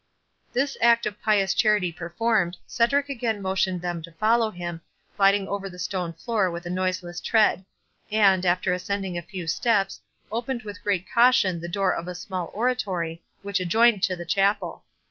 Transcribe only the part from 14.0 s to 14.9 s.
to the chapel.